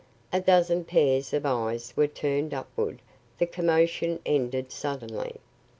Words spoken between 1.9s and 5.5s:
were turned upward; the commotion ended suddenly.